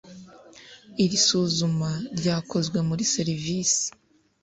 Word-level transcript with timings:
Iri 1.03 1.17
suzuma 1.27 1.89
ryakozwe 2.19 2.77
kuri 2.87 3.03
serivisi 3.15 3.85